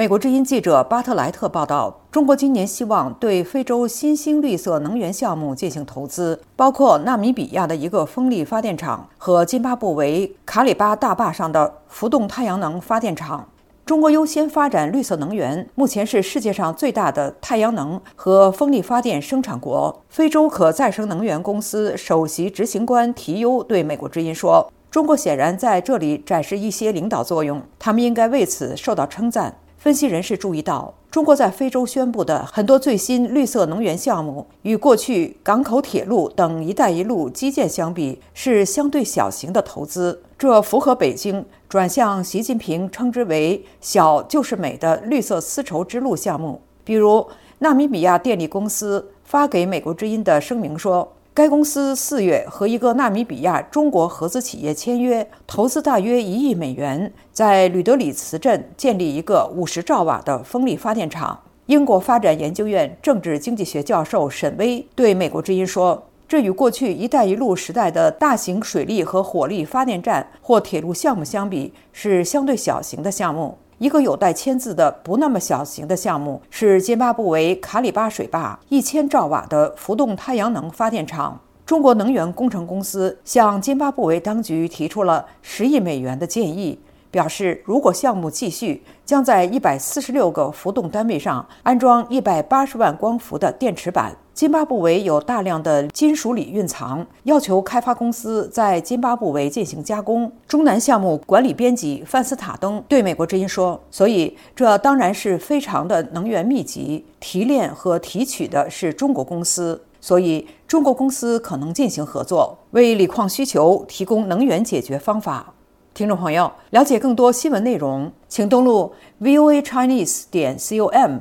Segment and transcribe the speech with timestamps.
[0.00, 13.46] 美国之音记者巴特莱特报道，中国今年希望对非洲新兴绿色能源项目进行投资，包括纳米比亚的一个风力发电厂和津巴布韦卡里巴大坝上的浮动太阳能发电厂。
[13.84, 20.02] 中国优先发展绿色能源，目前是世界上最大的太阳能和风力发电生产国。
[20.08, 40.22] 非洲可再生能源公司首席执行官提优对美国之音说：“中国显然在这里展示一些领导作用，他们应该为此受到称赞。”分析人士注意到，中国在非洲宣布的很多最新绿色能源项目，与过去港口、铁路等“一带一路”基建相比，是相对小型的投资。
[40.36, 46.60] 这符合北京转向习近平称之为“小就是美”的绿色丝绸之路项目。
[46.84, 47.26] 比如，
[47.60, 51.10] 纳米比亚电力公司发给美国之音的声明说。
[51.40, 61.40] 该公司四月和一个纳米比亚中国合资企业签约，投资大约一亿美元，在吕德里茨镇建立一个五十兆瓦的风力发电厂。
[61.64, 81.40] 英国发展研究院政治经济学教授沈威对美国之音说：“这与过去‘一带一路’时代的大型水力和火力发电站或铁路项目相比，是相对小型的项目。”一个有待签字的不那么小型的项目是津巴布韦卡里巴水坝一千兆瓦的浮动太阳能发电厂。
[81.64, 86.78] 中国能源工程公司向津巴布韦当局提出了十亿美元的建议。
[87.10, 94.14] 表示，如果项目继续，将在一百四十六个浮动单位上安装一百八十万光伏的电池板。
[94.40, 100.32] 津巴布韦有大量的金属锂蕴藏，要求开发公司在津巴布韦进行加工。
[100.48, 115.52] 中南项目管理编辑范斯塔登对美国之音说：“所以这当然是非常的能源密集，提炼和提取的是中国公司，所以中国公司可能进行合作，为锂矿需求提供能源解决方法。”
[115.92, 121.18] 听众朋友，了解更多新闻内容，请登录 voa chinese 点 com。